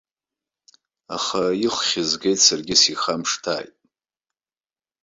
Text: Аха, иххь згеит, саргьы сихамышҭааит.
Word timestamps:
Аха, 1.15 1.41
иххь 1.63 1.93
згеит, 2.09 2.39
саргьы 2.45 2.75
сихамышҭааит. 2.81 3.73